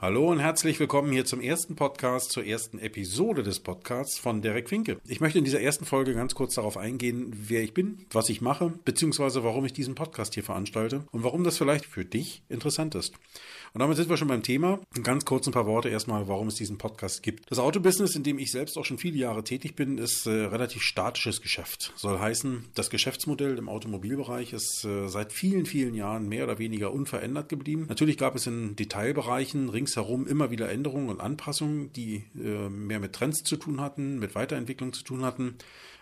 [0.00, 4.68] Hallo und herzlich willkommen hier zum ersten Podcast, zur ersten Episode des Podcasts von Derek
[4.68, 4.98] Finke.
[5.06, 8.40] Ich möchte in dieser ersten Folge ganz kurz darauf eingehen, wer ich bin, was ich
[8.40, 12.96] mache, beziehungsweise warum ich diesen Podcast hier veranstalte und warum das vielleicht für dich interessant
[12.96, 13.14] ist.
[13.74, 14.78] Und damit sind wir schon beim Thema.
[15.02, 17.50] Ganz kurz ein paar Worte erstmal, warum es diesen Podcast gibt.
[17.50, 20.82] Das Autobusiness, in dem ich selbst auch schon viele Jahre tätig bin, ist äh, relativ
[20.82, 21.92] statisches Geschäft.
[21.96, 26.92] Soll heißen, das Geschäftsmodell im Automobilbereich ist äh, seit vielen, vielen Jahren mehr oder weniger
[26.92, 27.86] unverändert geblieben.
[27.88, 33.00] Natürlich gab es in Detailbereichen rings ringsherum immer wieder Änderungen und Anpassungen, die äh, mehr
[33.00, 35.56] mit Trends zu tun hatten, mit Weiterentwicklung zu tun hatten.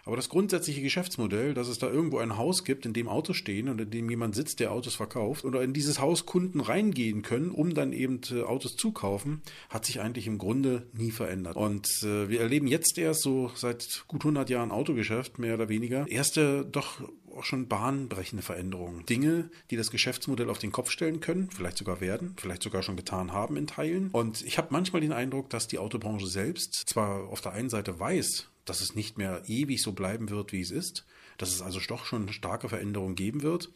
[0.05, 3.69] Aber das grundsätzliche Geschäftsmodell, dass es da irgendwo ein Haus gibt, in dem Autos stehen
[3.69, 7.51] und in dem jemand sitzt, der Autos verkauft, oder in dieses Haus Kunden reingehen können,
[7.51, 11.57] um dann eben äh, Autos zu kaufen, hat sich eigentlich im Grunde nie verändert.
[11.57, 16.07] Und äh, wir erleben jetzt erst so seit gut 100 Jahren Autogeschäft, mehr oder weniger,
[16.09, 17.01] erste doch
[17.35, 19.07] auch schon bahnbrechende Veränderungen.
[19.07, 22.97] Dinge, die das Geschäftsmodell auf den Kopf stellen können, vielleicht sogar werden, vielleicht sogar schon
[22.97, 24.11] getan haben in Teilen.
[24.11, 27.99] Und ich habe manchmal den Eindruck, dass die Autobranche selbst zwar auf der einen Seite
[27.99, 31.05] weiß, dass es nicht mehr ewig so bleiben wird, wie es ist,
[31.39, 33.71] dass es also doch schon starke Veränderungen geben wird,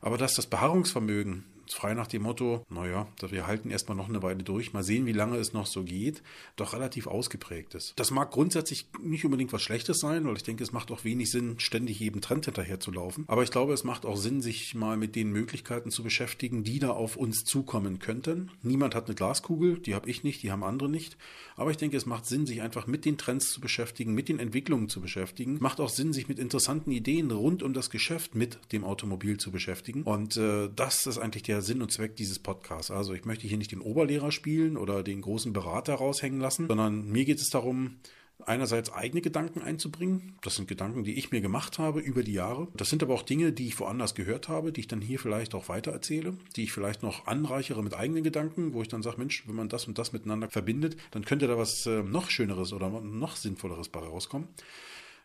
[0.00, 4.42] aber dass das Beharrungsvermögen frei nach dem Motto, naja, wir halten erstmal noch eine Weile
[4.42, 6.22] durch, mal sehen, wie lange es noch so geht,
[6.56, 7.94] doch relativ ausgeprägt ist.
[7.96, 11.30] Das mag grundsätzlich nicht unbedingt was Schlechtes sein, weil ich denke, es macht auch wenig
[11.30, 13.24] Sinn, ständig jedem Trend hinterher zu laufen.
[13.26, 16.78] Aber ich glaube, es macht auch Sinn, sich mal mit den Möglichkeiten zu beschäftigen, die
[16.78, 18.50] da auf uns zukommen könnten.
[18.62, 21.16] Niemand hat eine Glaskugel, die habe ich nicht, die haben andere nicht.
[21.56, 24.38] Aber ich denke, es macht Sinn, sich einfach mit den Trends zu beschäftigen, mit den
[24.38, 25.58] Entwicklungen zu beschäftigen.
[25.60, 29.50] Macht auch Sinn, sich mit interessanten Ideen rund um das Geschäft mit dem Automobil zu
[29.50, 30.02] beschäftigen.
[30.02, 32.90] Und äh, das ist eigentlich der Sinn und Zweck dieses Podcasts.
[32.90, 37.08] Also ich möchte hier nicht den Oberlehrer spielen oder den großen Berater raushängen lassen, sondern
[37.10, 37.96] mir geht es darum,
[38.44, 40.38] einerseits eigene Gedanken einzubringen.
[40.42, 42.68] Das sind Gedanken, die ich mir gemacht habe über die Jahre.
[42.74, 45.54] Das sind aber auch Dinge, die ich woanders gehört habe, die ich dann hier vielleicht
[45.54, 49.46] auch weitererzähle, die ich vielleicht noch anreichere mit eigenen Gedanken, wo ich dann sage, Mensch,
[49.46, 52.88] wenn man das und das miteinander verbindet, dann könnte da was äh, noch Schöneres oder
[52.88, 54.48] noch Sinnvolleres bei rauskommen.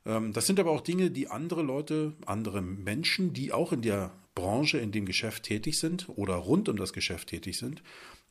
[0.05, 4.11] Ähm, das sind aber auch Dinge, die andere Leute, andere Menschen, die auch in der
[4.35, 7.83] Branche, in dem Geschäft tätig sind oder rund um das Geschäft tätig sind,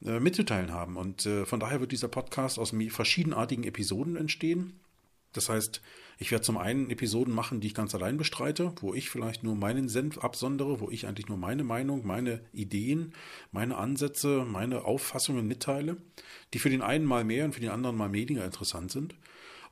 [0.04, 0.96] äh, mitzuteilen haben.
[0.96, 4.80] Und äh, von daher wird dieser Podcast aus verschiedenartigen Episoden entstehen.
[5.32, 5.80] Das heißt,
[6.18, 9.54] ich werde zum einen Episoden machen, die ich ganz allein bestreite, wo ich vielleicht nur
[9.54, 13.14] meinen Senf absondere, wo ich eigentlich nur meine Meinung, meine Ideen,
[13.50, 15.96] meine Ansätze, meine Auffassungen mitteile,
[16.52, 19.14] die für den einen mal mehr und für den anderen mal weniger interessant sind.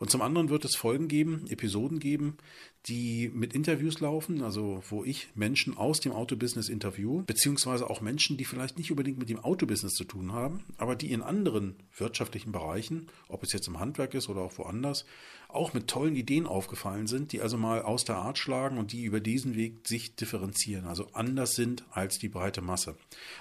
[0.01, 2.39] Und zum anderen wird es Folgen geben, Episoden geben,
[2.87, 8.37] die mit Interviews laufen, also wo ich Menschen aus dem Autobusiness interview, beziehungsweise auch Menschen,
[8.37, 12.53] die vielleicht nicht unbedingt mit dem Autobusiness zu tun haben, aber die in anderen wirtschaftlichen
[12.53, 15.05] Bereichen, ob es jetzt im Handwerk ist oder auch woanders,
[15.53, 19.05] auch mit tollen Ideen aufgefallen sind, die also mal aus der Art schlagen und die
[19.05, 22.97] über diesen Weg sich differenzieren, also anders sind als die breite Masse.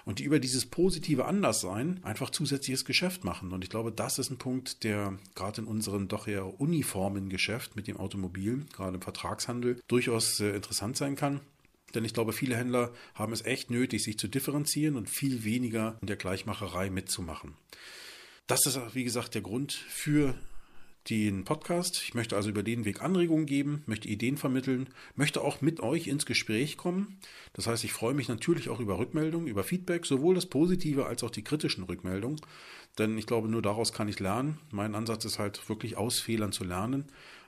[0.06, 3.52] Und die über dieses positive Anderssein einfach zusätzliches Geschäft machen.
[3.52, 7.76] Und ich glaube, das ist ein Punkt, der gerade in unserem doch eher uniformen Geschäft
[7.76, 11.42] mit dem Automobil, gerade im Vertragshandel, durchaus äh, interessant sein kann.
[11.94, 15.98] Denn ich glaube, viele Händler haben es echt nötig, sich zu differenzieren und viel weniger
[16.02, 17.56] in der Gleichmacherei mitzumachen.
[18.48, 20.36] Das ist, wie gesagt, der Grund für
[21.10, 22.02] den Podcast.
[22.04, 26.08] Ich möchte also über den Weg Anregungen geben, möchte Ideen vermitteln, möchte auch mit euch
[26.08, 27.18] ins Gespräch kommen.
[27.54, 31.24] Das heißt, ich freue mich natürlich auch über Rückmeldungen, über Feedback, sowohl das positive als
[31.24, 32.42] auch die kritischen Rückmeldungen.
[33.00, 34.60] Denn ich glaube, nur daraus kann ich lernen.
[34.72, 37.06] Mein Ansatz ist halt wirklich aus Fehlern zu lernen,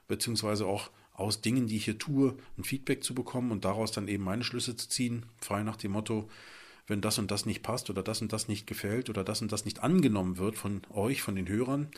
[0.08, 0.90] beziehungsweise auch
[1.22, 4.44] aus Dingen, die ich hier tue, ein Feedback zu bekommen und daraus dann eben meine
[4.44, 6.30] Schlüsse zu ziehen, frei nach dem Motto,
[6.88, 9.52] wenn das und das nicht passt oder das und das nicht gefällt oder das und
[9.52, 11.90] das nicht angenommen wird von euch, von den Hörern,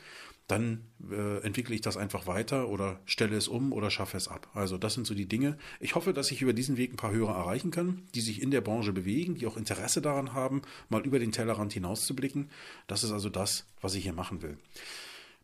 [0.48, 4.50] dann äh, entwickle ich das einfach weiter oder stelle es um oder schaffe es ab.
[4.54, 5.58] Also das sind so die Dinge.
[5.80, 8.52] Ich hoffe, dass ich über diesen Weg ein paar Hörer erreichen kann, die sich in
[8.52, 12.50] der Branche bewegen, die auch Interesse daran haben, mal über den Tellerrand hinauszublicken.
[12.88, 14.58] Das ist also das, was ich hier machen will.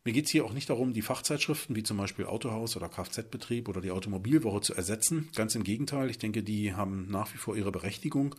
[0.06, 3.68] Mir geht es hier auch nicht darum, die Fachzeitschriften wie zum Beispiel Autohaus oder Kfz-Betrieb
[3.68, 5.30] oder die Automobilwoche zu ersetzen.
[5.36, 8.36] Ganz im Gegenteil, ich denke, die haben nach wie vor ihre Berechtigung.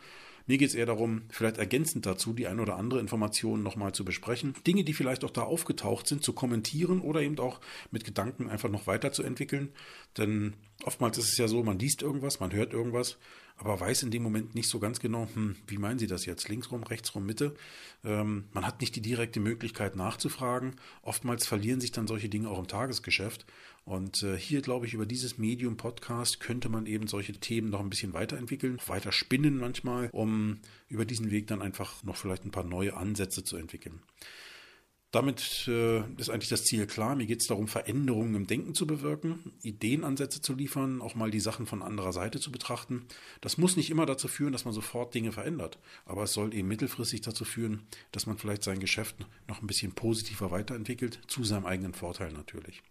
[0.46, 4.04] Mir geht es eher darum, vielleicht ergänzend dazu die ein oder andere Information nochmal zu
[4.04, 4.54] besprechen.
[4.66, 7.60] Dinge, die vielleicht auch da aufgetaucht sind, zu kommentieren oder eben auch
[7.90, 9.68] mit Gedanken einfach noch weiterzuentwickeln.
[10.16, 10.54] Denn
[10.84, 13.18] oftmals ist es ja so, man liest irgendwas, man hört irgendwas,
[13.60, 16.48] aber weiß in dem Moment nicht so ganz genau, hm, wie meinen Sie das jetzt?
[16.48, 17.54] Linksrum, rechtsrum, Mitte?
[18.02, 20.76] Ähm, man hat nicht die direkte Möglichkeit nachzufragen.
[21.02, 23.44] Oftmals verlieren sich dann solche Dinge auch im Tagesgeschäft.
[23.84, 27.80] Und äh, hier, glaube ich, über dieses Medium Podcast könnte man eben solche Themen noch
[27.80, 32.52] ein bisschen weiterentwickeln, weiter spinnen manchmal, um über diesen Weg dann einfach noch vielleicht ein
[32.52, 34.00] paar neue Ansätze zu entwickeln.
[35.10, 37.16] Damit äh, ist eigentlich das Ziel klar.
[37.16, 41.40] Mir geht es darum, Veränderungen im Denken zu bewirken, Ideenansätze zu liefern, auch mal die
[41.40, 43.06] Sachen von anderer Seite zu betrachten.
[43.40, 46.68] Das muss nicht immer dazu führen, dass man sofort Dinge verändert, aber es soll eben
[46.68, 49.16] mittelfristig dazu führen, dass man vielleicht sein Geschäft
[49.48, 52.82] noch ein bisschen positiver weiterentwickelt, zu seinem eigenen Vorteil natürlich.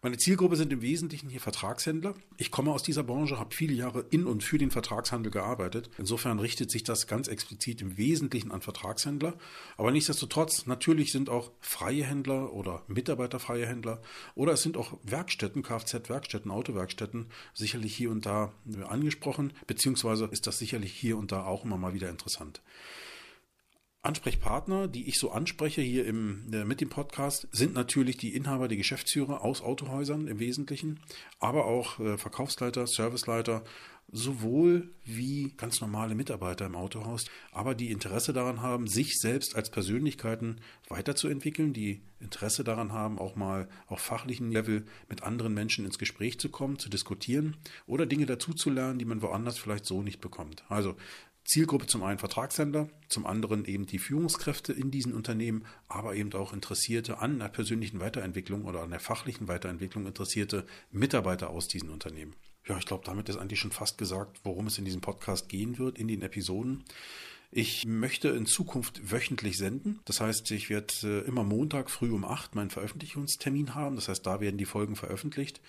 [0.00, 2.14] Meine Zielgruppe sind im Wesentlichen hier Vertragshändler.
[2.36, 5.90] Ich komme aus dieser Branche, habe viele Jahre in und für den Vertragshandel gearbeitet.
[5.98, 9.34] Insofern richtet sich das ganz explizit im Wesentlichen an Vertragshändler.
[9.76, 14.00] Aber nichtsdestotrotz, natürlich sind auch freie Händler oder mitarbeiterfreie Händler
[14.36, 18.52] oder es sind auch Werkstätten, Kfz-Werkstätten, Autowerkstätten sicherlich hier und da
[18.86, 22.62] angesprochen, beziehungsweise ist das sicherlich hier und da auch immer mal wieder interessant.
[24.08, 28.66] Ansprechpartner, die ich so anspreche hier im, äh, mit dem Podcast, sind natürlich die Inhaber,
[28.66, 31.00] die Geschäftsführer aus Autohäusern im Wesentlichen,
[31.40, 33.62] aber auch äh, Verkaufsleiter, Serviceleiter,
[34.10, 39.68] sowohl wie ganz normale Mitarbeiter im Autohaus, aber die Interesse daran haben, sich selbst als
[39.68, 45.98] Persönlichkeiten weiterzuentwickeln, die Interesse daran haben, auch mal auf fachlichen Level mit anderen Menschen ins
[45.98, 47.56] Gespräch zu kommen, zu diskutieren
[47.86, 50.64] oder Dinge dazuzulernen, die man woanders vielleicht so nicht bekommt.
[50.70, 50.96] Also
[51.48, 56.52] Zielgruppe zum einen Vertragshändler, zum anderen eben die Führungskräfte in diesen Unternehmen, aber eben auch
[56.52, 62.34] Interessierte an der persönlichen Weiterentwicklung oder an der fachlichen Weiterentwicklung interessierte Mitarbeiter aus diesen Unternehmen.
[62.66, 65.78] Ja, ich glaube, damit ist eigentlich schon fast gesagt, worum es in diesem Podcast gehen
[65.78, 66.84] wird, in den Episoden.
[67.50, 70.00] Ich möchte in Zukunft wöchentlich senden.
[70.04, 73.96] Das heißt, ich werde äh, immer Montag früh um acht meinen Veröffentlichungstermin haben.
[73.96, 75.62] Das heißt, da werden die Folgen veröffentlicht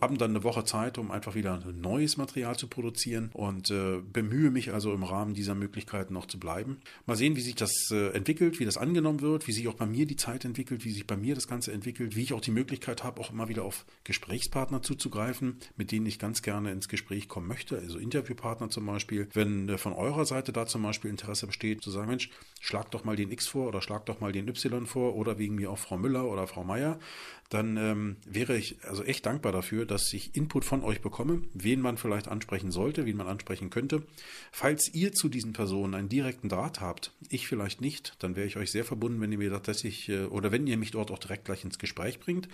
[0.00, 4.50] haben dann eine Woche Zeit, um einfach wieder neues Material zu produzieren und äh, bemühe
[4.50, 6.78] mich also im Rahmen dieser Möglichkeiten noch zu bleiben.
[7.06, 9.86] Mal sehen, wie sich das äh, entwickelt, wie das angenommen wird, wie sich auch bei
[9.86, 12.50] mir die Zeit entwickelt, wie sich bei mir das Ganze entwickelt, wie ich auch die
[12.50, 17.28] Möglichkeit habe, auch immer wieder auf Gesprächspartner zuzugreifen, mit denen ich ganz gerne ins Gespräch
[17.28, 19.28] kommen möchte, also Interviewpartner zum Beispiel.
[19.32, 22.30] Wenn äh, von eurer Seite da zum Beispiel Interesse besteht, zu sagen, Mensch,
[22.60, 25.54] schlag doch mal den X vor oder schlag doch mal den Y vor oder wegen
[25.54, 26.98] mir auch Frau Müller oder Frau Meier,
[27.50, 31.80] dann ähm, wäre ich also echt dankbar dafür, dass ich Input von euch bekomme, wen
[31.80, 34.02] man vielleicht ansprechen sollte, wen man ansprechen könnte.
[34.50, 38.56] Falls ihr zu diesen Personen einen direkten Draht habt, ich vielleicht nicht, dann wäre ich
[38.56, 41.44] euch sehr verbunden, wenn ihr mir tatsächlich äh, oder wenn ihr mich dort auch direkt
[41.44, 42.48] gleich ins Gespräch bringt.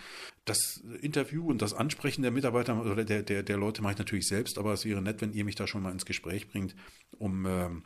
[0.45, 4.27] Das Interview und das Ansprechen der Mitarbeiter oder der, der, der Leute mache ich natürlich
[4.27, 6.75] selbst, aber es wäre nett, wenn ihr mich da schon mal ins Gespräch bringt,
[7.19, 7.85] um ähm,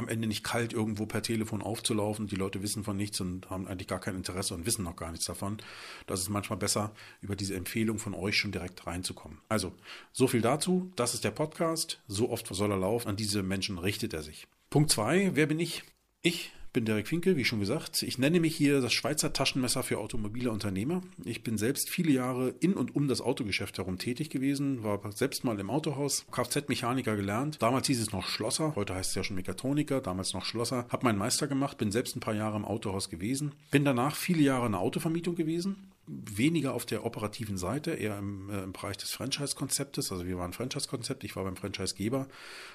[0.00, 2.26] am Ende nicht kalt irgendwo per Telefon aufzulaufen.
[2.26, 5.12] Die Leute wissen von nichts und haben eigentlich gar kein Interesse und wissen noch gar
[5.12, 5.58] nichts davon.
[6.06, 9.38] Das ist manchmal besser, über diese Empfehlung von euch schon direkt reinzukommen.
[9.48, 9.72] Also,
[10.12, 10.90] so viel dazu.
[10.96, 12.00] Das ist der Podcast.
[12.08, 13.08] So oft soll er laufen.
[13.08, 14.48] An diese Menschen richtet er sich.
[14.70, 15.30] Punkt zwei.
[15.34, 15.84] Wer bin ich?
[16.22, 18.02] Ich bin Derek Finkel, wie schon gesagt.
[18.02, 21.02] Ich nenne mich hier das Schweizer Taschenmesser für automobile Unternehmer.
[21.24, 25.44] Ich bin selbst viele Jahre in und um das Autogeschäft herum tätig gewesen, war selbst
[25.44, 27.60] mal im Autohaus, Kfz-Mechaniker gelernt.
[27.60, 30.86] Damals hieß es noch Schlosser, heute heißt es ja schon Mechatroniker, damals noch Schlosser.
[30.88, 33.52] Hab meinen Meister gemacht, bin selbst ein paar Jahre im Autohaus gewesen.
[33.70, 38.50] Bin danach viele Jahre in der Autovermietung gewesen, weniger auf der operativen Seite, eher im,
[38.50, 40.10] äh, im Bereich des Franchise-Konzeptes.
[40.10, 42.26] Also wir waren Franchise-Konzept, ich war beim Franchise-Geber,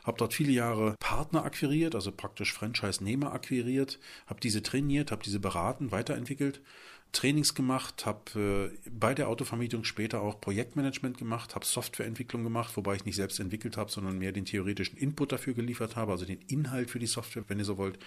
[0.03, 5.39] habe dort viele Jahre Partner akquiriert, also praktisch Franchise-Nehmer akquiriert, habe diese trainiert, habe diese
[5.39, 6.61] beraten, weiterentwickelt,
[7.11, 12.95] Trainings gemacht, habe äh, bei der Autovermietung später auch Projektmanagement gemacht, habe Softwareentwicklung gemacht, wobei
[12.95, 16.41] ich nicht selbst entwickelt habe, sondern mehr den theoretischen Input dafür geliefert habe, also den
[16.47, 17.97] Inhalt für die Software, wenn ihr so wollt,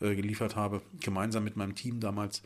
[0.00, 2.42] äh, geliefert habe, gemeinsam mit meinem Team damals.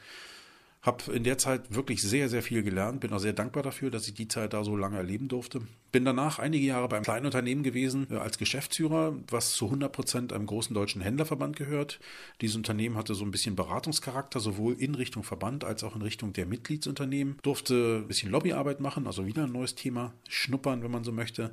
[0.87, 3.01] Habe in der Zeit wirklich sehr, sehr viel gelernt.
[3.01, 5.63] Bin auch sehr dankbar dafür, dass ich die Zeit da so lange erleben durfte.
[5.91, 10.33] Bin danach einige Jahre beim kleinen Unternehmen gewesen äh, als Geschäftsführer, was zu 100 Prozent
[10.33, 11.99] einem großen deutschen Händlerverband gehört.
[12.41, 16.33] Dieses Unternehmen hatte so ein bisschen Beratungscharakter, sowohl in Richtung Verband als auch in Richtung
[16.33, 17.39] der Mitgliedsunternehmen.
[17.43, 21.53] Durfte ein bisschen Lobbyarbeit machen, also wieder ein neues Thema, schnuppern, wenn man so möchte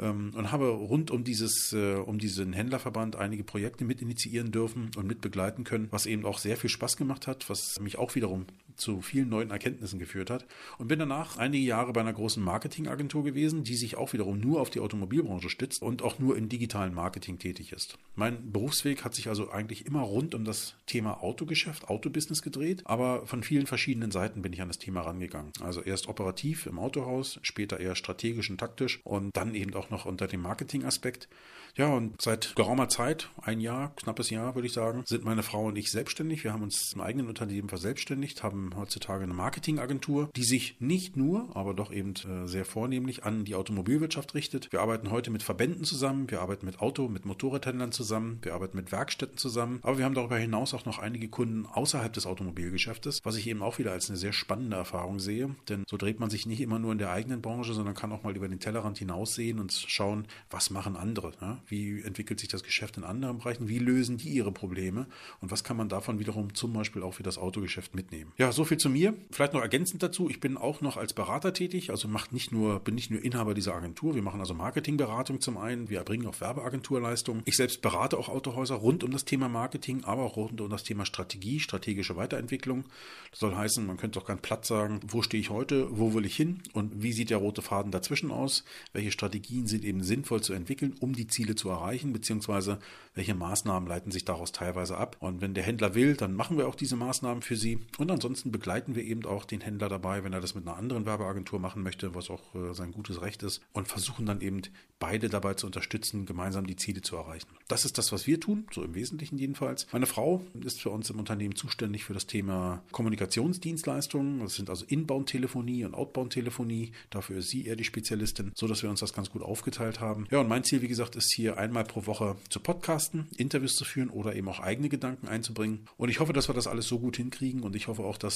[0.00, 4.90] ähm, und habe rund um dieses, äh, um diesen Händlerverband einige Projekte mit initiieren dürfen
[4.96, 8.14] und mit begleiten können, was eben auch sehr viel Spaß gemacht hat, was mich auch
[8.14, 8.46] wiederum
[8.80, 10.46] zu vielen neuen Erkenntnissen geführt hat
[10.78, 14.60] und bin danach einige Jahre bei einer großen Marketingagentur gewesen, die sich auch wiederum nur
[14.60, 17.98] auf die Automobilbranche stützt und auch nur im digitalen Marketing tätig ist.
[18.16, 23.26] Mein Berufsweg hat sich also eigentlich immer rund um das Thema Autogeschäft, Autobusiness gedreht, aber
[23.26, 25.52] von vielen verschiedenen Seiten bin ich an das Thema rangegangen.
[25.60, 30.06] Also erst operativ im Autohaus, später eher strategisch und taktisch und dann eben auch noch
[30.06, 31.28] unter dem Marketingaspekt.
[31.76, 35.66] Ja, und seit geraumer Zeit, ein Jahr, knappes Jahr würde ich sagen, sind meine Frau
[35.66, 36.44] und ich selbstständig.
[36.44, 41.54] Wir haben uns im eigenen Unternehmen verselbstständigt, haben heutzutage eine Marketingagentur, die sich nicht nur,
[41.54, 44.70] aber doch eben äh, sehr vornehmlich an die Automobilwirtschaft richtet.
[44.72, 48.76] Wir arbeiten heute mit Verbänden zusammen, wir arbeiten mit Auto, mit Motorradhändlern zusammen, wir arbeiten
[48.76, 53.20] mit Werkstätten zusammen, aber wir haben darüber hinaus auch noch einige Kunden außerhalb des Automobilgeschäftes,
[53.24, 56.30] was ich eben auch wieder als eine sehr spannende Erfahrung sehe, denn so dreht man
[56.30, 58.98] sich nicht immer nur in der eigenen Branche, sondern kann auch mal über den Tellerrand
[58.98, 61.60] hinaussehen und schauen, was machen andere, ja?
[61.66, 65.06] wie entwickelt sich das Geschäft in anderen Bereichen, wie lösen die ihre Probleme
[65.40, 68.32] und was kann man davon wiederum zum Beispiel auch für das Autogeschäft mitnehmen.
[68.38, 69.14] Ja, so viel zu mir.
[69.30, 72.80] Vielleicht noch ergänzend dazu, ich bin auch noch als Berater tätig, also macht nicht nur,
[72.80, 76.40] bin nicht nur Inhaber dieser Agentur, wir machen also Marketingberatung zum einen, wir erbringen auch
[76.40, 77.42] Werbeagenturleistungen.
[77.46, 80.84] Ich selbst berate auch Autohäuser rund um das Thema Marketing, aber auch rund um das
[80.84, 82.84] Thema Strategie, strategische Weiterentwicklung.
[83.30, 86.24] Das soll heißen, man könnte auch ganz platt sagen, wo stehe ich heute, wo will
[86.24, 88.64] ich hin und wie sieht der rote Faden dazwischen aus?
[88.92, 92.78] Welche Strategien sind eben sinnvoll zu entwickeln, um die Ziele zu erreichen, beziehungsweise
[93.14, 95.16] welche Maßnahmen leiten sich daraus teilweise ab.
[95.20, 97.78] Und wenn der Händler will, dann machen wir auch diese Maßnahmen für sie.
[97.98, 101.06] Und ansonsten begleiten wir eben auch den Händler dabei, wenn er das mit einer anderen
[101.06, 104.62] Werbeagentur machen möchte, was auch äh, sein gutes Recht ist, und versuchen dann eben
[104.98, 107.48] beide dabei zu unterstützen, gemeinsam die Ziele zu erreichen.
[107.68, 109.86] Das ist das, was wir tun, so im Wesentlichen jedenfalls.
[109.92, 114.40] Meine Frau ist für uns im Unternehmen zuständig für das Thema Kommunikationsdienstleistungen.
[114.40, 116.92] Das sind also Inbound-Telefonie und Outbound-Telefonie.
[117.08, 120.26] Dafür ist sie eher die Spezialistin, so dass wir uns das ganz gut aufgeteilt haben.
[120.30, 123.84] Ja, und mein Ziel, wie gesagt, ist hier einmal pro Woche zu podcasten, Interviews zu
[123.84, 125.86] führen oder eben auch eigene Gedanken einzubringen.
[125.96, 128.29] Und ich hoffe, dass wir das alles so gut hinkriegen und ich hoffe auch, dass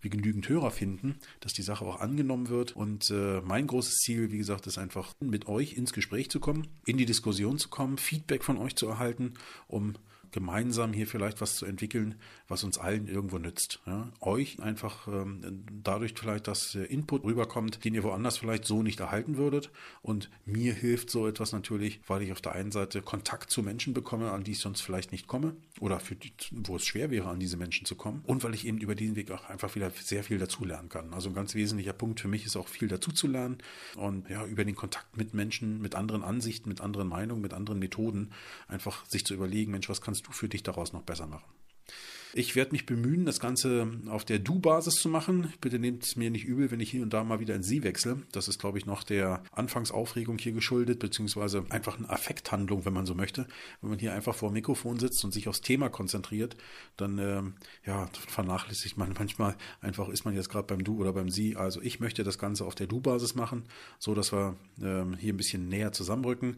[0.00, 2.76] wir genügend Hörer finden, dass die Sache auch angenommen wird.
[2.76, 6.68] Und äh, mein großes Ziel, wie gesagt, ist einfach mit euch ins Gespräch zu kommen,
[6.84, 9.34] in die Diskussion zu kommen, Feedback von euch zu erhalten,
[9.66, 9.94] um
[10.32, 12.16] gemeinsam hier vielleicht was zu entwickeln,
[12.48, 13.80] was uns allen irgendwo nützt.
[13.86, 14.12] Ja?
[14.20, 19.36] Euch einfach ähm, dadurch vielleicht, dass Input rüberkommt, den ihr woanders vielleicht so nicht erhalten
[19.36, 19.70] würdet.
[20.02, 23.94] Und mir hilft so etwas natürlich, weil ich auf der einen Seite Kontakt zu Menschen
[23.94, 27.40] bekomme, an die ich sonst vielleicht nicht komme oder die, wo es schwer wäre, an
[27.40, 28.22] diese Menschen zu kommen.
[28.26, 31.12] Und weil ich eben über diesen Weg auch einfach wieder sehr viel dazulernen kann.
[31.14, 33.58] Also ein ganz wesentlicher Punkt für mich ist auch viel dazuzulernen
[33.96, 37.78] und ja, über den Kontakt mit Menschen, mit anderen Ansichten, mit anderen Meinungen, mit anderen
[37.78, 38.30] Methoden
[38.68, 41.44] einfach sich zu überlegen, Mensch, was kannst du für dich daraus noch besser machen?
[42.32, 45.52] Ich werde mich bemühen, das Ganze auf der Du-Basis zu machen.
[45.60, 47.82] Bitte nehmt es mir nicht übel, wenn ich hier und da mal wieder in Sie
[47.82, 48.22] wechsle.
[48.32, 53.06] Das ist, glaube ich, noch der Anfangsaufregung hier geschuldet, beziehungsweise einfach eine Affekthandlung, wenn man
[53.06, 53.46] so möchte.
[53.80, 56.56] Wenn man hier einfach vor dem Mikrofon sitzt und sich aufs Thema konzentriert,
[56.96, 57.42] dann äh,
[57.86, 61.56] ja, vernachlässigt man manchmal einfach, ist man jetzt gerade beim Du oder beim Sie.
[61.56, 63.64] Also ich möchte das Ganze auf der Du-Basis machen,
[63.98, 66.56] so dass wir äh, hier ein bisschen näher zusammenrücken.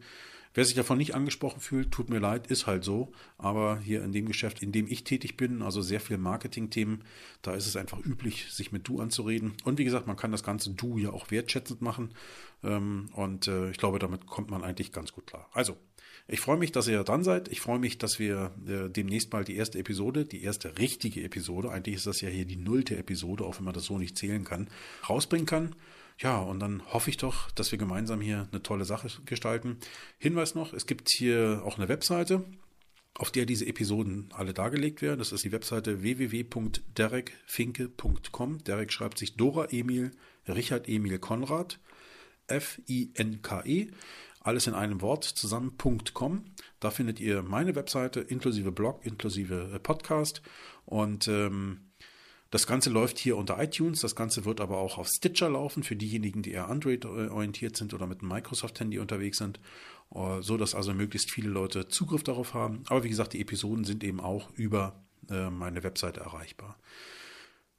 [0.55, 3.13] Wer sich davon nicht angesprochen fühlt, tut mir leid, ist halt so.
[3.37, 7.05] Aber hier in dem Geschäft, in dem ich tätig bin, also sehr viel Marketing-Themen,
[7.43, 9.55] da ist es einfach üblich, sich mit Du anzureden.
[9.65, 12.15] Und wie gesagt, man kann das ganze Du ja auch wertschätzend machen.
[12.65, 15.49] Ähm, und äh, ich glaube, damit kommt man eigentlich ganz gut klar.
[15.53, 15.77] Also,
[16.31, 17.49] ich freue mich, dass ihr dran seid.
[17.49, 21.71] Ich freue mich, dass wir äh, demnächst mal die erste Episode, die erste richtige Episode,
[21.71, 24.45] eigentlich ist das ja hier die nullte Episode, auch wenn man das so nicht zählen
[24.45, 24.69] kann,
[25.09, 25.75] rausbringen kann.
[26.21, 29.79] Ja, und dann hoffe ich doch, dass wir gemeinsam hier eine tolle Sache gestalten.
[30.19, 32.45] Hinweis noch, es gibt hier auch eine Webseite,
[33.15, 35.21] auf der diese Episoden alle dargelegt werden.
[35.21, 38.65] Das ist die Webseite www.derekfinke.com.
[38.65, 40.11] Derek schreibt sich Dora Emil,
[40.49, 41.79] Richard Emil Konrad,
[42.49, 43.93] F-I-N-K-E,
[44.41, 46.47] alles in einem Wort zusammen.com.
[46.81, 50.43] Da findet ihr meine Webseite inklusive Blog, inklusive äh, Podcast
[50.85, 51.88] und ähm,
[52.51, 55.97] das Ganze läuft hier unter iTunes, das Ganze wird aber auch auf Stitcher laufen für
[55.97, 59.61] diejenigen, die eher Android-orientiert sind oder mit einem Microsoft-Handy unterwegs sind,
[60.15, 62.85] äh, so dass also möglichst viele Leute Zugriff darauf haben.
[62.89, 66.79] Aber wie gesagt, die Episoden sind eben auch über äh, meine Webseite erreichbar.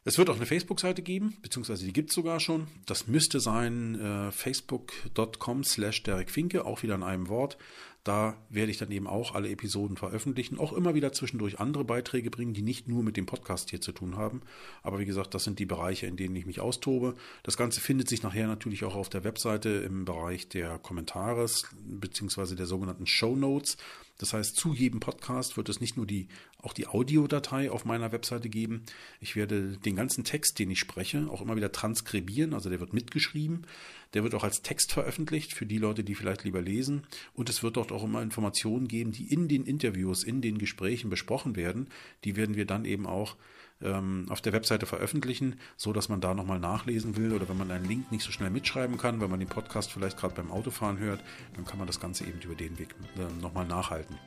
[0.05, 2.67] Es wird auch eine Facebook-Seite geben, beziehungsweise die gibt es sogar schon.
[2.85, 7.57] Das müsste sein äh, facebook.com slash Derek Finke, auch wieder in einem Wort.
[8.03, 12.31] Da werde ich dann eben auch alle Episoden veröffentlichen, auch immer wieder zwischendurch andere Beiträge
[12.31, 14.41] bringen, die nicht nur mit dem Podcast hier zu tun haben.
[14.83, 17.15] Aber wie gesagt, das sind die Bereiche, in denen ich mich austobe.
[17.43, 21.45] Das Ganze findet sich nachher natürlich auch auf der Webseite im Bereich der Kommentare
[21.83, 23.77] beziehungsweise der sogenannten Show Notes.
[24.19, 26.27] Das heißt, zu jedem Podcast wird es nicht nur die,
[26.61, 28.83] auch die Audiodatei auf meiner Webseite geben.
[29.21, 32.53] Ich werde den ganzen Text, den ich spreche, auch immer wieder transkribieren.
[32.53, 33.65] Also der wird mitgeschrieben.
[34.13, 37.03] Der wird auch als Text veröffentlicht für die Leute, die vielleicht lieber lesen.
[37.33, 41.09] Und es wird dort auch immer Informationen geben, die in den Interviews, in den Gesprächen
[41.09, 41.87] besprochen werden.
[42.23, 43.35] Die werden wir dann eben auch
[43.81, 47.71] ähm, auf der Webseite veröffentlichen, so dass man da nochmal nachlesen will oder wenn man
[47.71, 50.99] einen Link nicht so schnell mitschreiben kann, wenn man den Podcast vielleicht gerade beim Autofahren
[50.99, 51.23] hört,
[51.55, 54.17] dann kann man das Ganze eben über den Weg äh, nochmal nachhalten.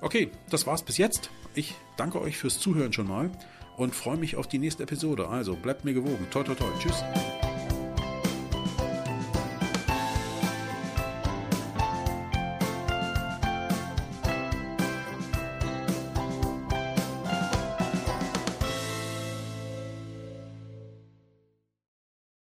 [0.00, 1.30] Okay, das war's bis jetzt.
[1.54, 3.30] Ich danke euch fürs Zuhören schon mal
[3.76, 5.28] und freue mich auf die nächste Episode.
[5.28, 6.26] Also bleibt mir gewogen.
[6.30, 6.68] Toi, toi, toi.
[6.80, 7.02] Tschüss.